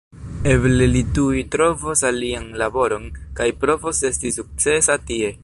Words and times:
Eble 0.51 0.85
li 0.93 1.01
tuj 1.17 1.43
trovos 1.55 2.01
alian 2.11 2.47
laboron, 2.63 3.07
kaj 3.41 3.51
provos 3.65 4.03
esti 4.13 4.35
sukcesa 4.41 4.99
tie. 5.13 5.31